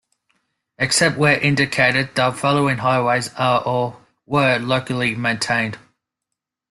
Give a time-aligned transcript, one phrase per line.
[0.79, 5.77] Except where indicated, the following highways are or were locally maintained.